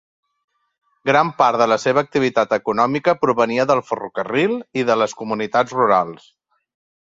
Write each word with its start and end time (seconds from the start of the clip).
Gran 1.09 1.29
part 1.41 1.61
de 1.63 1.67
la 1.73 1.77
seva 1.83 2.03
activitat 2.07 2.57
econòmica 2.57 3.15
provenia 3.27 3.69
del 3.75 3.85
ferrocarril 3.93 4.59
i 4.83 4.89
de 4.91 4.99
les 5.05 5.17
comunitats 5.23 5.81
rurals. 5.81 6.29